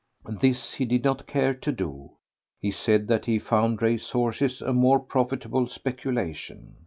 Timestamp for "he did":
0.73-1.03